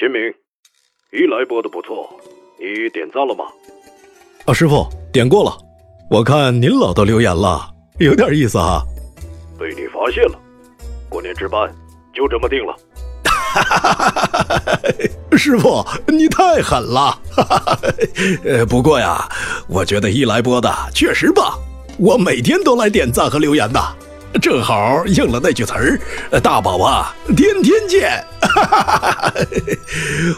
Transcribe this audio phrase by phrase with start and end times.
[0.00, 0.18] 秦明，
[1.12, 2.08] 一来播的不错，
[2.58, 3.44] 你点赞了吗？
[4.46, 5.54] 啊，师傅点过了，
[6.10, 8.80] 我看您老都留言了，有点意思啊。
[9.58, 10.40] 被你发现了，
[11.10, 11.70] 过年值班
[12.14, 12.74] 就这么定了。
[15.36, 17.20] 师傅，你太狠了。
[18.42, 19.28] 呃，不过呀，
[19.68, 21.58] 我觉得一来播的确实棒，
[21.98, 23.78] 我每天都来点赞和留言的。
[24.40, 26.00] 正好应了那句词儿
[26.42, 28.24] ：“大宝啊，天天见。”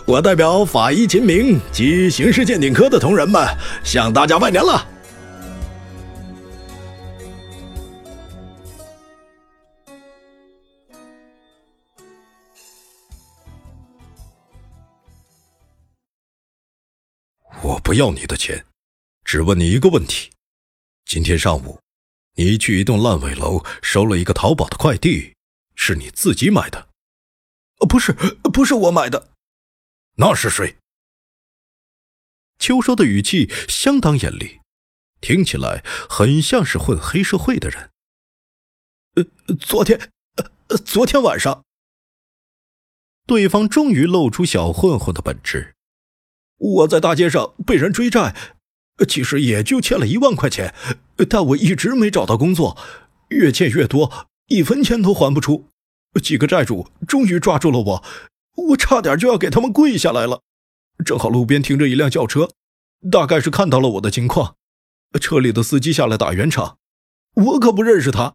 [0.06, 3.46] 我代表法医秦明及刑事鉴定科的同仁们
[3.84, 4.88] 向大家拜年了。
[17.62, 18.64] 我不要你的钱，
[19.24, 20.30] 只问你一个问题：
[21.04, 21.78] 今天上午。
[22.34, 25.34] 你去一栋烂尾楼收了一个淘宝的快递，
[25.74, 26.88] 是你自己买的？
[27.88, 28.12] 不是，
[28.52, 29.32] 不是我买的，
[30.16, 30.76] 那是谁？
[32.58, 34.60] 秋收的语气相当严厉，
[35.20, 37.90] 听起来很像是混黑社会的人。
[39.14, 39.24] 呃，
[39.56, 40.10] 昨天，
[40.68, 41.64] 呃，昨天晚上，
[43.26, 45.74] 对方终于露出小混混的本质。
[46.56, 48.34] 我在大街上被人追债。
[49.04, 50.74] 其实也就欠了一万块钱，
[51.28, 52.76] 但我一直没找到工作，
[53.28, 55.68] 越欠越多，一分钱都还不出。
[56.22, 58.04] 几个债主终于抓住了我，
[58.68, 60.42] 我差点就要给他们跪下来了。
[61.04, 62.50] 正好路边停着一辆轿车，
[63.10, 64.56] 大概是看到了我的情况，
[65.20, 66.76] 车里的司机下来打圆场。
[67.34, 68.34] 我可不认识他，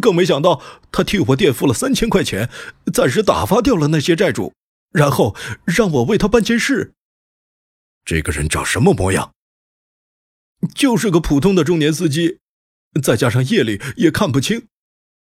[0.00, 0.62] 更没想到
[0.92, 2.48] 他替我垫付了三千块钱，
[2.94, 4.52] 暂时打发掉了那些债主，
[4.92, 5.34] 然后
[5.64, 6.94] 让我为他办件事。
[8.04, 9.32] 这个人长什么模样？
[10.74, 12.38] 就是个普通的中年司机，
[13.02, 14.66] 再加上夜里也看不清，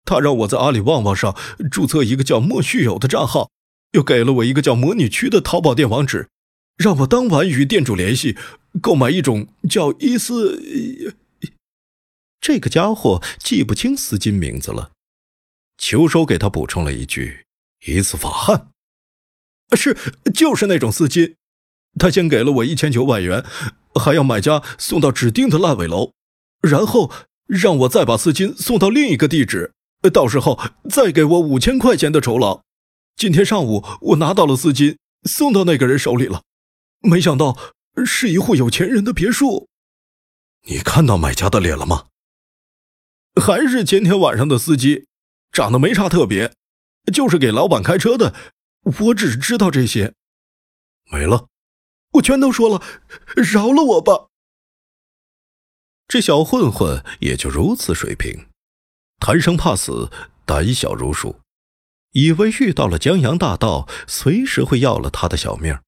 [0.03, 1.35] 他让我在阿里旺旺上
[1.69, 3.51] 注册一个叫莫旭友的账号，
[3.91, 6.30] 又给了我一个叫魔女区的淘宝店网址，
[6.78, 8.38] 让我当晚与店主联系，
[8.81, 11.16] 购买一种叫伊斯。
[12.40, 14.91] 这个家伙记不清司机名字了，
[15.78, 17.46] 秋收给他补充了一句
[17.85, 18.69] ：“伊斯法汉。”
[19.78, 19.96] 是，
[20.34, 21.35] 就是那种司机。
[22.00, 23.46] 他先给了我一千九百元。
[23.96, 26.13] 还要买家送到指定的烂尾楼，
[26.62, 27.12] 然后
[27.47, 29.74] 让我再把资金送到另一个地址，
[30.13, 30.59] 到时候
[30.90, 32.62] 再给我五千块钱的酬劳。
[33.16, 36.44] 今天上午我拿到了资金，送到那个人手里了，
[37.01, 37.57] 没想到
[38.06, 39.68] 是一户有钱人的别墅。
[40.68, 42.06] 你看到买家的脸了吗？
[43.41, 45.07] 还是前天晚上的司机，
[45.51, 46.53] 长得没啥特别，
[47.13, 48.34] 就是给老板开车的。
[48.84, 50.13] 我只知道这些，
[51.12, 51.47] 没了。
[52.14, 52.84] 我全都说了，
[53.36, 54.28] 饶了我吧！
[56.08, 58.50] 这小混混也就如此水平，
[59.20, 60.12] 贪生怕死，
[60.46, 61.40] 胆小如鼠，
[62.12, 65.80] 以为遇到了江洋大盗，随时会要了他的小命，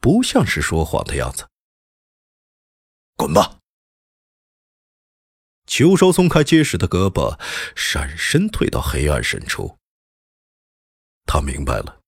[0.00, 1.48] 不像是说谎的样子。
[3.16, 3.58] 滚吧！
[5.66, 7.38] 秋收松开结实的胳膊，
[7.76, 9.78] 闪身退到黑暗深处。
[11.26, 11.99] 他明白了。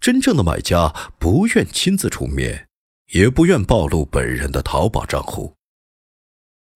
[0.00, 2.68] 真正的买家不愿亲自出面，
[3.12, 5.54] 也不愿暴露本人的淘宝账户。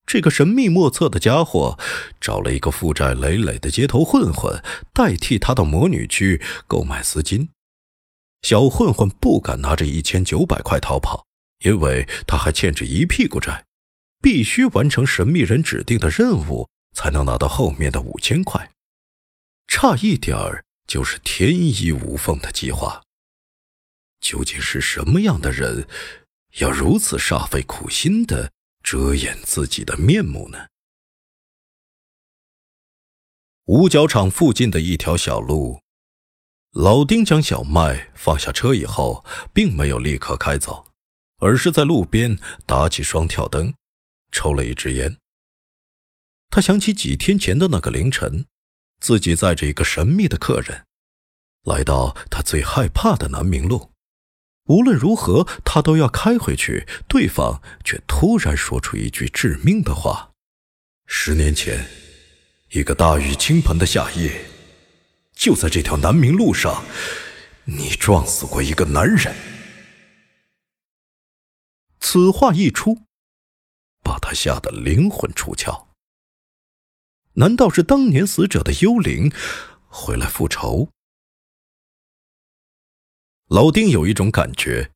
[0.06, 1.78] 这个神秘莫测的家伙
[2.20, 4.62] 找了一个负债累累的街头混混
[4.92, 7.48] 代替他到魔女区购买丝巾。
[8.42, 11.24] 小混混不敢拿着一千九百块逃跑，
[11.64, 13.64] 因为他还欠着一屁股债，
[14.20, 18.70] 必须完成神秘人指定的任务才能拿到后面的五千块，
[19.66, 23.00] 差一点儿就是天衣无缝的计划。
[24.24, 25.86] 究竟是什么样的人，
[26.56, 28.50] 要如此煞费苦心的
[28.82, 30.66] 遮掩自己的面目呢？
[33.66, 35.82] 五角场附近的一条小路，
[36.72, 39.22] 老丁将小麦放下车以后，
[39.52, 40.86] 并没有立刻开走，
[41.36, 43.74] 而是在路边打起双跳灯，
[44.32, 45.18] 抽了一支烟。
[46.48, 48.46] 他想起几天前的那个凌晨，
[49.00, 50.86] 自己载着一个神秘的客人，
[51.64, 53.90] 来到他最害怕的南明路。
[54.66, 56.86] 无论如何，他都要开回去。
[57.06, 60.30] 对方却突然说出一句致命的话
[61.06, 61.86] ：“十年前，
[62.70, 64.46] 一个大雨倾盆的夏夜。”
[65.36, 66.84] 就在这条南明路上，
[67.64, 69.34] 你撞死过一个男人。
[72.00, 73.02] 此话一出，
[74.02, 75.86] 把他吓得灵魂出窍。
[77.34, 79.32] 难道是当年死者的幽灵
[79.88, 80.90] 回来复仇？
[83.54, 84.90] 老丁有一种感觉，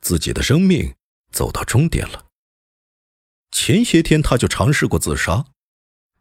[0.00, 0.94] 自己的生命
[1.32, 2.26] 走到终点了。
[3.50, 5.46] 前些天他就尝试过自杀，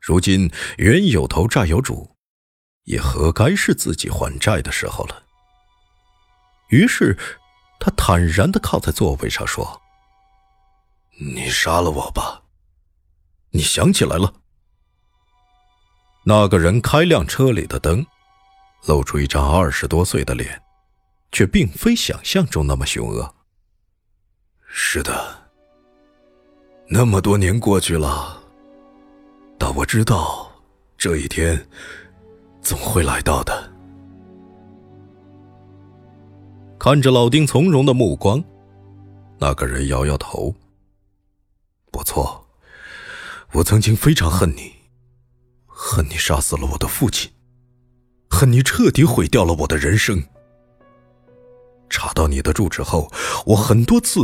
[0.02, 2.16] 如今冤有头债有主。
[2.86, 5.22] 也何该是自己还债的时候了。
[6.70, 7.16] 于是，
[7.80, 9.80] 他坦然的靠在座位上说
[11.22, 12.46] ：“你杀了我吧，
[13.52, 14.34] 你想起来了。”
[16.26, 18.04] 那个人开亮车里的灯，
[18.88, 20.64] 露出一张二十多岁的脸，
[21.36, 23.36] 却并非想象中那么凶恶。
[24.68, 25.52] 是的，
[26.88, 28.42] 那么多年过去了，
[29.58, 30.50] 但我知道
[30.98, 31.62] 这一天。
[32.62, 33.72] 总会来到的。
[36.80, 38.42] 看着老丁从容的目光，
[39.38, 40.56] 那个人摇摇头。
[41.92, 42.48] 不错，
[43.52, 44.74] 我曾经非常恨你，
[45.68, 47.30] 恨你杀死了我的父亲，
[48.30, 50.24] 恨你彻底毁掉了我的人生。
[51.96, 53.10] 查到你的住址后，
[53.46, 54.22] 我很多次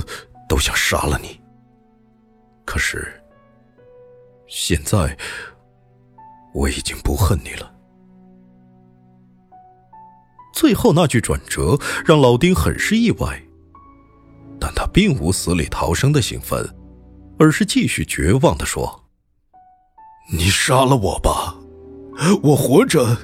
[0.49, 1.39] 都想杀了你。
[2.65, 3.23] 可是，
[4.45, 5.17] 现在
[6.53, 7.73] 我已经不恨你了。
[10.53, 13.41] 最后那句转折让老丁很是意外，
[14.59, 16.75] 但他并无死里逃生的兴奋，
[17.39, 19.05] 而是继续绝望的说
[20.29, 21.55] ：“你杀了我吧，
[22.43, 23.17] 我活着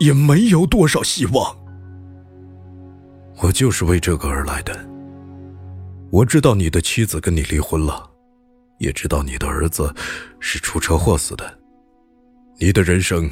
[0.00, 1.63] 也没有多少希望。
[3.42, 4.74] 我就是为这个而来的。
[6.10, 8.08] 我知道你的妻子跟你离婚了，
[8.78, 9.92] 也知道你的儿子
[10.40, 11.58] 是出车祸死的，
[12.58, 13.28] 你的人生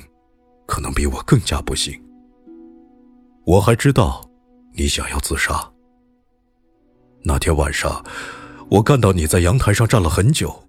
[0.66, 2.00] 可能比我更加不幸。”
[3.44, 4.28] 我还知道，
[4.72, 5.68] 你想要自杀。
[7.24, 8.04] 那天晚上，
[8.70, 10.68] 我看到你在阳台上站了很久，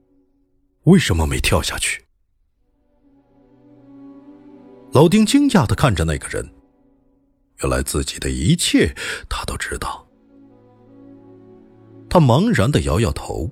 [0.83, 2.03] 为什么没跳下去？
[4.91, 6.47] 老丁惊讶的看着那个人，
[7.63, 8.93] 原来自己的一切
[9.29, 10.05] 他都知道。
[12.09, 13.49] 他茫然的摇摇头，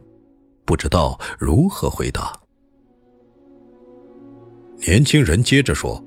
[0.65, 2.37] 不知道如何回答。
[4.79, 6.03] 年轻人接着说：“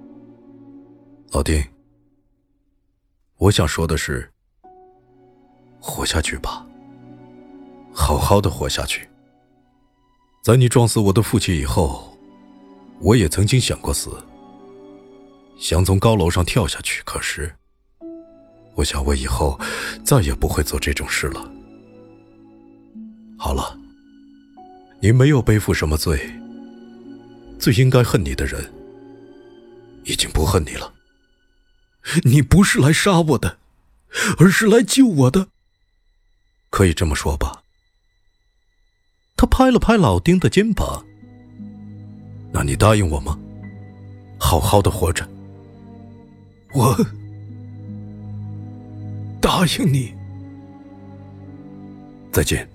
[1.33, 1.65] 老丁。”
[3.39, 4.31] 我想说的是，
[5.81, 6.67] 活下去吧，
[7.93, 9.09] 好好的活下去。
[10.43, 12.17] 在你撞死我的父亲以后，
[13.01, 14.11] 我也曾经想过死，
[15.59, 17.03] 想从高楼上跳下去。
[17.05, 17.53] 可是，
[18.75, 19.59] 我想我以后
[20.05, 21.51] 再也不会做这种事了。
[23.39, 23.79] 好了，
[25.01, 26.19] 你没有背负什么罪，
[27.59, 28.73] 最应该恨你的人
[30.05, 30.93] 已经不恨你了。
[32.25, 33.59] 你不是来杀我的，
[34.39, 35.49] 而是来救我的，
[36.71, 37.63] 可以这么说吧？
[39.37, 41.05] 他拍了拍老丁的肩膀。
[42.53, 43.39] 那你答应我吗？
[44.39, 45.29] 好好的活着。
[46.75, 46.97] 我
[49.45, 50.15] 答应你。
[52.33, 52.67] 再见。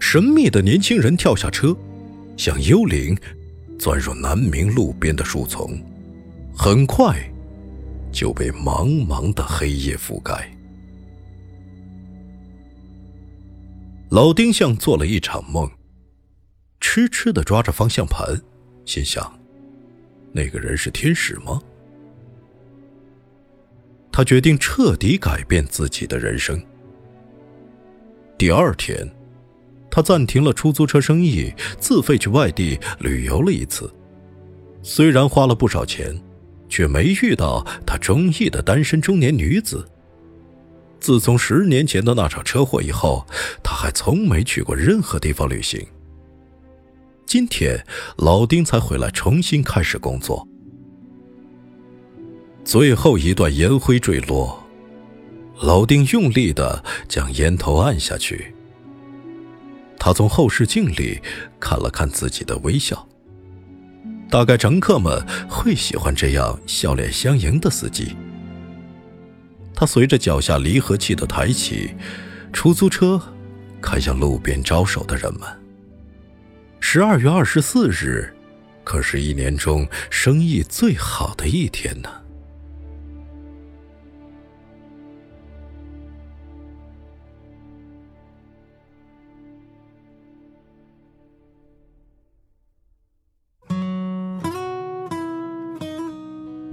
[0.00, 1.76] 神秘的年轻人跳下车，
[2.36, 3.16] 像幽灵。
[3.78, 5.80] 钻入南明路边的树丛，
[6.52, 7.16] 很快
[8.10, 10.52] 就被茫茫的黑夜覆盖。
[14.10, 15.70] 老丁像做了一场梦，
[16.80, 18.36] 痴痴的抓着方向盘，
[18.84, 19.32] 心想：
[20.32, 21.62] 那个人是天使吗？
[24.10, 26.60] 他决定彻底改变自己的人生。
[28.36, 29.08] 第二天。
[29.90, 33.92] 他暂停了出租车生意，自费去外地旅游了一次。
[34.82, 36.16] 虽然花了不少钱，
[36.68, 39.88] 却没遇到他中意的单身中年女子。
[41.00, 43.26] 自从十年前的那场车祸以后，
[43.62, 45.84] 他还从没去过任何地方旅行。
[47.26, 47.84] 今天，
[48.18, 50.47] 老丁才回来重新开始工作。
[52.68, 54.62] 最后一段烟灰坠落，
[55.62, 58.54] 老丁用力的将烟头按下去。
[59.98, 61.18] 他从后视镜里
[61.58, 63.08] 看了看自己的微笑，
[64.28, 68.14] 大概乘客们会喜欢这样笑脸相迎的司机。
[69.74, 71.94] 他随着脚下离合器的抬起，
[72.52, 73.18] 出租车
[73.80, 75.48] 开向路边招手的人们。
[76.80, 78.30] 十二月二十四日，
[78.84, 82.10] 可是一年中生意最好的一天呢。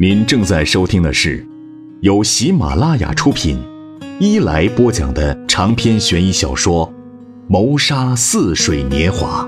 [0.07, 1.43] 您正在收听的是
[2.01, 3.57] 由喜马拉雅出品、
[4.19, 6.87] 一来播讲的长篇悬疑小说
[7.49, 9.47] 《谋杀似水年华》。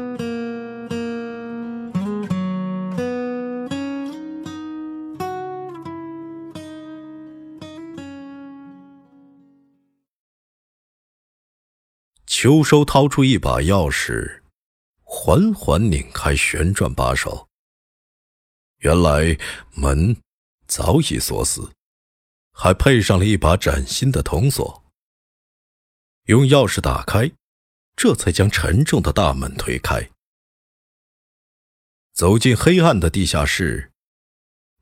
[12.26, 14.40] 秋收掏出一把钥匙，
[15.04, 17.48] 缓缓拧开旋转把手。
[18.80, 19.38] 原来
[19.76, 20.18] 门。
[20.68, 21.72] 早已锁死，
[22.52, 24.84] 还配上了一把崭新的铜锁。
[26.26, 27.32] 用钥匙打开，
[27.96, 30.10] 这才将沉重的大门推开。
[32.14, 33.92] 走进黑暗的地下室，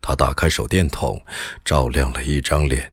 [0.01, 1.24] 他打开手电筒，
[1.63, 2.92] 照亮了一张脸。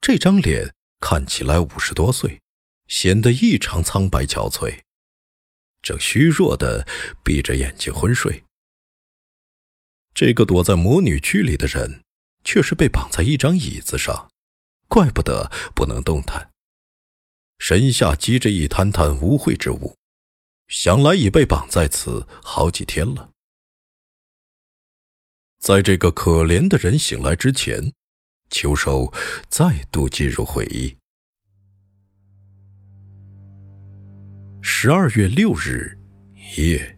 [0.00, 2.42] 这张脸看起来五十多岁，
[2.88, 4.82] 显得异常苍白憔悴，
[5.80, 6.86] 正虚弱的
[7.24, 8.44] 闭着眼睛昏睡。
[10.14, 12.04] 这个躲在魔女区里的人，
[12.44, 14.30] 却是被绑在一张椅子上，
[14.86, 16.50] 怪不得不能动弹。
[17.58, 19.96] 身下积着一滩滩污秽之物，
[20.68, 23.30] 想来已被绑在此好几天了。
[25.58, 27.92] 在这个可怜的人醒来之前，
[28.50, 29.12] 秋收
[29.48, 30.96] 再度进入回忆。
[34.62, 35.98] 十二月六日
[36.56, 36.93] 夜。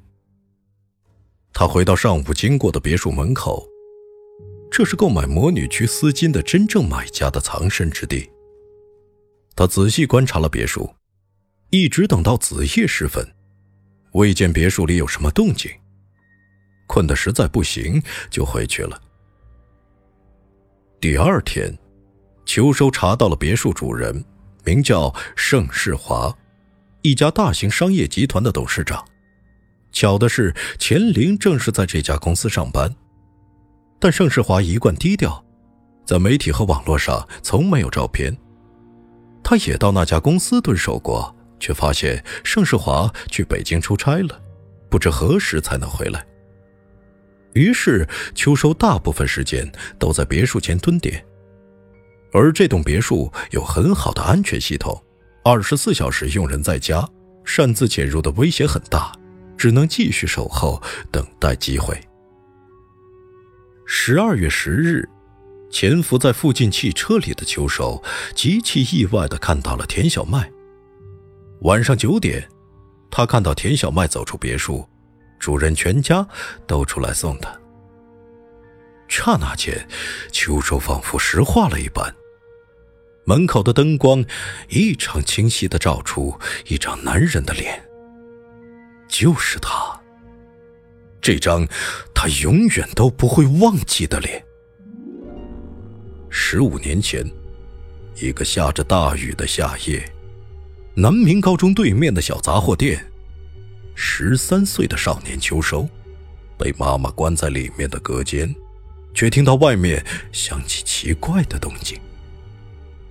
[1.58, 3.66] 他回到上午经过的别墅门口，
[4.70, 8.30] 这是购买魔女区丝巾的真正买家的藏身之地。
[9.54, 10.94] 他仔细观察了别墅，
[11.70, 13.26] 一直等到子夜时分，
[14.12, 15.72] 未见别墅里有什么动静。
[16.86, 19.00] 困得实在不行，就回去了。
[21.00, 21.74] 第二天，
[22.44, 24.22] 秋收查到了别墅主人，
[24.62, 26.36] 名叫盛世华，
[27.00, 29.02] 一家大型商业集团的董事长。
[29.96, 32.94] 巧的是，钱玲正是在这家公司上班，
[33.98, 35.42] 但盛世华一贯低调，
[36.04, 38.36] 在媒体和网络上从没有照片。
[39.42, 44.38] 他也到那家公司蹲守过，却发现盛世华去北京出差了，
[44.90, 46.26] 不知何时才能回来。
[47.54, 49.66] 于是秋收大部分时间
[49.98, 51.24] 都在别墅前蹲点，
[52.34, 55.02] 而这栋别墅有很好的安全系统，
[55.42, 57.08] 二十四小时用人在家，
[57.46, 59.10] 擅自潜入的危险很大。
[59.56, 61.98] 只能继续守候，等待机会。
[63.86, 65.08] 十二月十日，
[65.70, 68.02] 潜伏在附近汽车里的秋收
[68.34, 70.50] 极其意外的看到了田小麦。
[71.62, 72.46] 晚上九点，
[73.10, 74.86] 他看到田小麦走出别墅，
[75.38, 76.26] 主人全家
[76.66, 77.56] 都出来送他。
[79.08, 79.86] 刹那间，
[80.32, 82.12] 秋收仿佛石化了一般。
[83.24, 84.24] 门口的灯光
[84.68, 86.36] 异常清晰的照出
[86.66, 87.85] 一张男人的脸。
[89.08, 89.98] 就是他，
[91.20, 91.66] 这张
[92.14, 94.44] 他永远都不会忘记的脸。
[96.28, 97.24] 十五年前，
[98.16, 100.04] 一个下着大雨的夏夜，
[100.94, 103.04] 南明高中对面的小杂货店，
[103.94, 105.88] 十三岁的少年秋收，
[106.58, 108.54] 被妈妈关在里面的隔间，
[109.14, 111.98] 却听到外面响起奇怪的动静。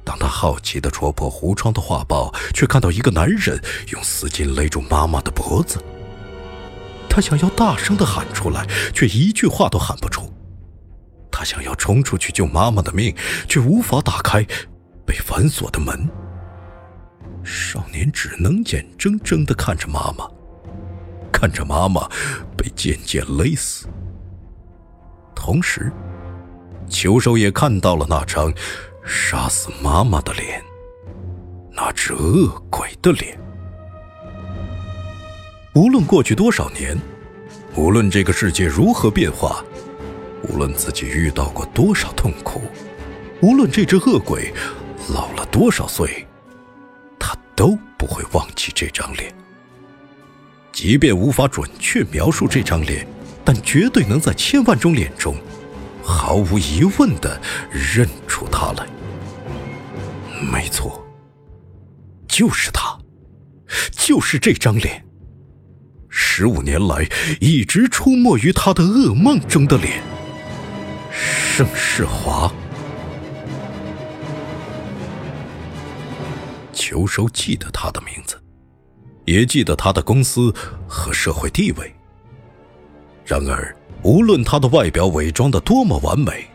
[0.05, 3.59] 当他好奇地戳破橱窗的画报，却看到一个男人
[3.91, 5.83] 用丝巾勒住妈妈的脖子。
[7.09, 10.31] 他想要大声地喊出来，却一句话都喊不出。
[11.31, 13.13] 他想要冲出去救妈妈的命，
[13.49, 14.45] 却无法打开
[15.05, 16.07] 被反锁的门。
[17.43, 20.29] 少年只能眼睁睁地看着妈妈，
[21.31, 22.07] 看着妈妈
[22.55, 23.87] 被渐渐勒死。
[25.35, 25.91] 同时，
[26.89, 28.53] 球手也看到了那张。
[29.05, 30.63] 杀死妈妈的脸，
[31.71, 33.39] 那只恶鬼的脸。
[35.75, 36.97] 无论过去多少年，
[37.75, 39.63] 无论这个世界如何变化，
[40.49, 42.61] 无论自己遇到过多少痛苦，
[43.41, 44.51] 无论这只恶鬼
[45.09, 46.27] 老了多少岁，
[47.19, 49.31] 他都不会忘记这张脸。
[50.71, 53.05] 即便无法准确描述这张脸，
[53.43, 55.35] 但绝对能在千万种脸中，
[56.03, 58.87] 毫无疑问的认出他来。
[60.41, 61.05] 没错，
[62.27, 62.97] 就是他，
[63.91, 65.05] 就是这张脸。
[66.09, 67.07] 十五年来
[67.41, 70.01] 一直出没于他的噩梦中的脸——
[71.11, 72.51] 盛世华。
[76.71, 78.41] 秋收记得他的名字，
[79.25, 80.53] 也记得他的公司
[80.87, 81.93] 和社会地位。
[83.25, 86.47] 然而，无论他的外表伪装的多么完美，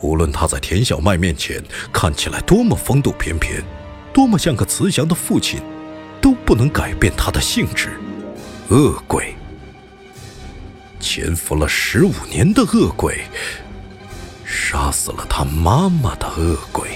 [0.00, 3.62] 无论他在田小麦面前看起来多么风度翩翩，
[4.12, 5.60] 多么像个慈祥的父亲，
[6.20, 7.90] 都不能改变他的性质——
[8.70, 9.34] 恶鬼。
[10.98, 13.20] 潜伏了十五年的恶鬼，
[14.44, 16.88] 杀死了他妈妈的恶鬼。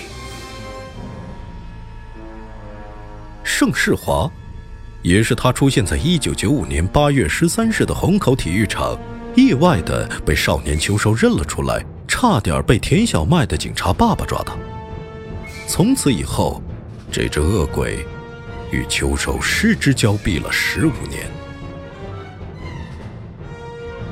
[3.43, 4.31] 盛世华，
[5.03, 8.99] 也是他出现在一九九五年八月十三日的虹口体育场。
[9.37, 11.85] 意外的被少年秋收认了出来，
[12.15, 14.57] 差点被田小麦的警察爸爸抓到。
[15.67, 16.63] 从此以后，
[17.11, 18.07] 这只恶鬼
[18.71, 21.29] 与秋收失之交臂了十五年。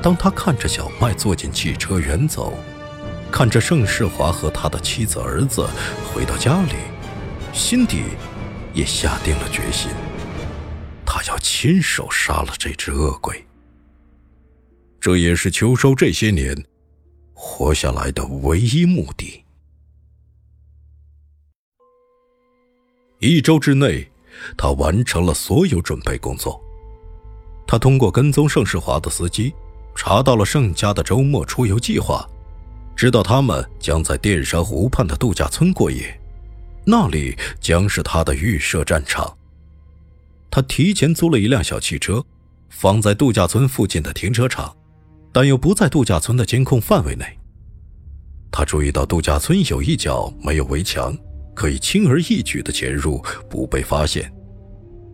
[0.01, 2.57] 当他看着小麦坐进汽车远走，
[3.31, 5.65] 看着盛世华和他的妻子儿子
[6.13, 6.73] 回到家里，
[7.53, 8.03] 心底
[8.73, 9.89] 也下定了决心，
[11.05, 13.47] 他要亲手杀了这只恶鬼。
[14.99, 16.53] 这也是秋收这些年
[17.45, 19.43] 活下来的唯一目的。
[23.19, 24.09] 一周之内，
[24.57, 26.59] 他完成了所有准备工作。
[27.67, 29.53] 他通过跟踪盛世华的司机，
[29.93, 32.25] 查到了盛家的周末出游计划，
[32.95, 36.17] 知道他们将在淀山湖畔的度假村过夜，
[36.85, 39.37] 那里将是他的预设战场。
[40.49, 42.23] 他提前租了一辆小汽车，
[42.69, 44.73] 放在度假村附近的停车场。
[45.33, 47.25] 但又不在度假村的监控范围内。
[48.51, 51.17] 他注意到度假村有一角没有围墙，
[51.55, 54.31] 可以轻而易举的潜入，不被发现。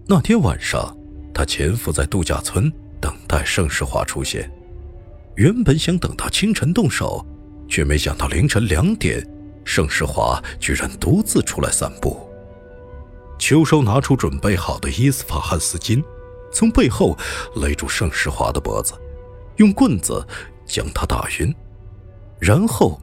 [0.05, 0.93] 那天晚上，
[1.33, 4.51] 他潜伏在度假村，等待盛世华出现。
[5.35, 7.25] 原本想等到清晨动手，
[7.69, 9.25] 却没想到凌晨两点，
[9.63, 12.29] 盛世华居然独自出来散步。
[13.37, 16.03] 秋收拿出准备好的伊斯法罕丝巾，
[16.51, 17.17] 从背后
[17.55, 18.93] 勒住盛世华的脖子。
[19.59, 20.25] 用棍子
[20.65, 21.53] 将他打晕，
[22.39, 22.99] 然后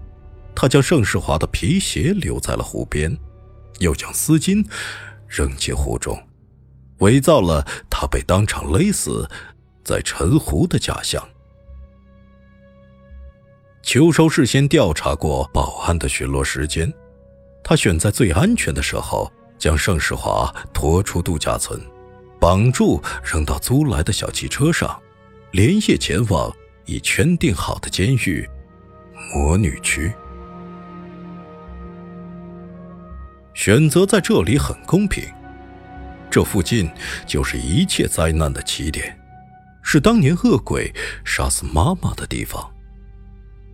[0.54, 3.14] 他将盛世华的皮鞋留在了湖边，
[3.78, 4.66] 又将丝巾
[5.28, 6.18] 扔进湖中，
[7.00, 9.28] 伪造了他被当场勒死
[9.84, 11.22] 在沉湖的假象。
[13.82, 16.90] 秋收事先调查过保安的巡逻时间，
[17.62, 21.78] 他选在最安全的时候将盛世华拖出度假村，
[22.40, 24.98] 绑住扔到租来的小汽车上。
[25.56, 28.46] 连夜前往已圈定好的监狱——
[29.32, 30.12] 魔女区。
[33.54, 35.24] 选择在这里很公平，
[36.30, 36.90] 这附近
[37.26, 39.18] 就是一切灾难的起点，
[39.82, 42.70] 是当年恶鬼杀死妈妈的地方。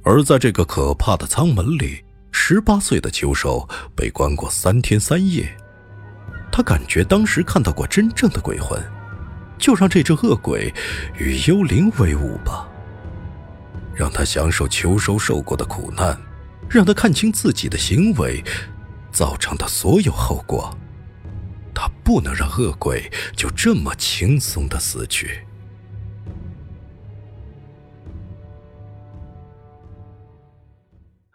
[0.04, 5.52] 而在这个可怕的舱门里，十八岁的秋收被关过三天三夜，
[6.52, 8.80] 他感觉当时看到过真正的鬼魂。
[9.62, 10.74] 就让这只恶鬼
[11.16, 12.68] 与幽灵为伍吧，
[13.94, 16.20] 让他享受秋收受过的苦难，
[16.68, 18.42] 让他看清自己的行为
[19.12, 20.76] 造成的所有后果。
[21.72, 25.46] 他不能让恶鬼就这么轻松的死去。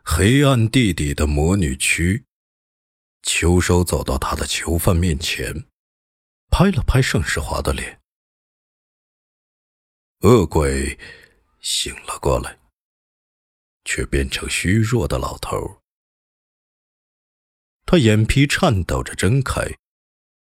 [0.03, 2.25] 黑暗地底的魔女区，
[3.23, 5.63] 秋收走到他的囚犯面前，
[6.49, 7.99] 拍了拍盛世华的脸。
[10.21, 10.97] 恶鬼
[11.60, 12.58] 醒了过来，
[13.86, 15.84] 却变成虚弱的老头。
[17.86, 19.62] 他眼皮颤抖着睁开，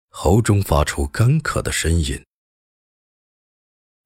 [0.09, 2.27] 喉中发出干渴的呻吟。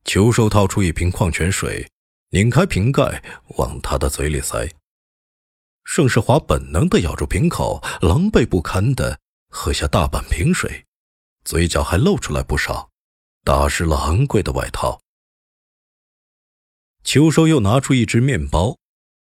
[0.05, 1.91] 秋收掏出一瓶矿泉水，
[2.33, 3.25] 拧开瓶盖
[3.57, 4.71] 往他的嘴里塞。
[5.85, 10.85] 盛世华本能的咬住瓶口，狼狈不堪的喝下大半瓶水，
[11.45, 12.91] 嘴角还露出来不少，
[13.43, 15.01] 打湿了昂贵的外套。
[17.07, 18.77] 秋收又拿出一只面包，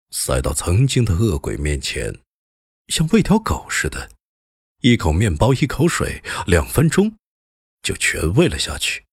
[0.10, 2.22] 塞到曾经的恶鬼面前，
[2.88, 4.10] 像喂条狗似的，
[4.82, 7.20] 一口面包一口水，两分钟
[7.84, 9.06] 就全喂了下去。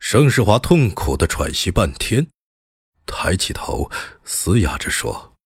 [0.00, 2.26] 盛世华痛苦的喘息半天，
[3.06, 3.88] 抬起头，
[4.24, 5.36] 嘶哑着说：“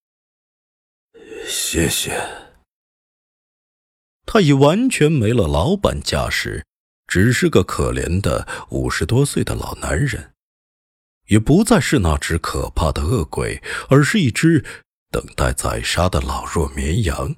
[1.47, 2.19] 谢谢。”
[4.25, 6.65] 他已完全没了老板架势，
[7.07, 10.33] 只是个可怜的五十多岁的老男人。
[11.27, 14.65] 也不再是那只可怕的恶鬼，而是一只
[15.11, 17.37] 等待宰杀的老弱绵羊。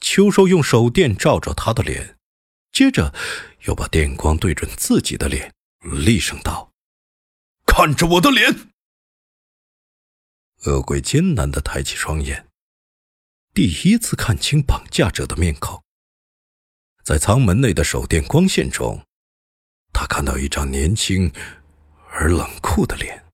[0.00, 2.16] 秋收用手电照着他的脸，
[2.70, 3.14] 接着
[3.64, 6.70] 又把电光对准自己的脸，厉声道
[7.66, 8.68] ：“看着我的脸！”
[10.66, 12.48] 恶鬼艰难的抬起双眼，
[13.54, 15.82] 第一次看清绑架者的面孔。
[17.02, 19.05] 在舱门内的手电光线中，
[19.98, 21.32] 他看到一张年轻
[22.10, 23.24] 而冷酷的脸，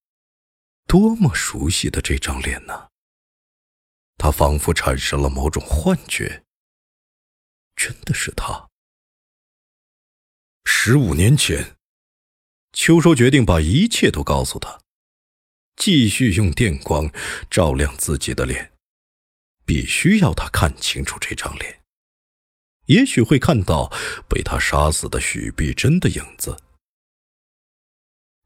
[0.86, 2.88] 多么熟悉的这张脸呢！
[4.16, 6.44] 他仿佛产生了某种幻觉，
[7.74, 8.68] 真的是他。
[10.64, 11.74] 十五年前，
[12.72, 14.80] 秋收决定把一切都告诉他，
[15.74, 17.10] 继续用电光
[17.50, 18.72] 照亮自己的脸，
[19.66, 21.81] 必须要他看清楚这张脸，
[22.86, 23.90] 也许会看到
[24.28, 26.56] 被他杀死的许碧珍的影子。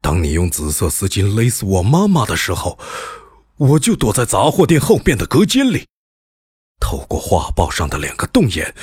[0.01, 2.77] 当你用紫色丝巾勒死我妈妈的时候，
[3.57, 5.87] 我就躲在杂货店后面的隔间里，
[6.79, 8.73] 透过画报上的两个洞眼，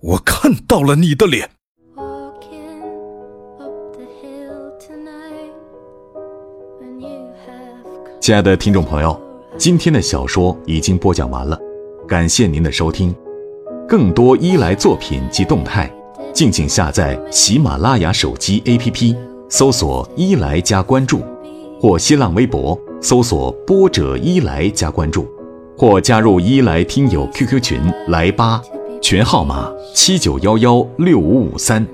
[0.00, 1.48] 我看到了你的脸。
[8.20, 9.18] 亲爱的听众朋友，
[9.56, 11.58] 今天的小说已经播讲完了，
[12.06, 13.14] 感谢您的收听。
[13.90, 15.90] 更多伊莱作品及动态，
[16.32, 19.16] 敬请下载喜马拉雅手机 APP，
[19.48, 21.22] 搜索“伊莱”加关注，
[21.80, 25.26] 或新浪微博搜索“波者伊莱”加关注，
[25.76, 28.62] 或加入伊莱听友 QQ 群来吧，
[29.02, 31.84] 群号码七九幺幺六五五三，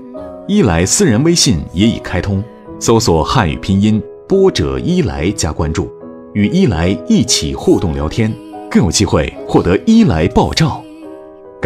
[0.47, 2.43] 伊莱私人微信也已开通，
[2.79, 5.89] 搜索汉语拼音“波者伊莱”加关注。
[6.35, 8.31] 与伊莱一起互动聊天，
[8.69, 10.83] 更有机会获得伊莱爆照。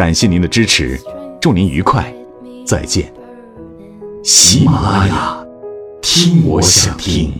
[0.02, 1.00] 感谢您的支持，
[1.40, 2.12] 祝您愉快，
[2.66, 3.14] 再见。
[4.24, 5.46] 喜马拉雅，
[6.02, 7.32] 听我想听。